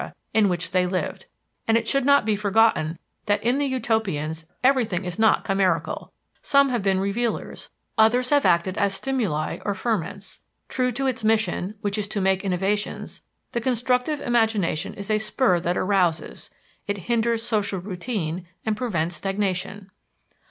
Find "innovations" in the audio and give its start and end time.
12.43-13.21